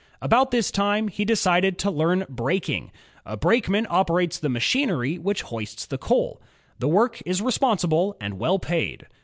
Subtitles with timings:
[0.19, 2.91] About this time, he decided to learn braking.
[3.23, 6.41] A brakeman operates the machinery which hoists the coal.
[6.79, 9.05] The work is responsible and well paid.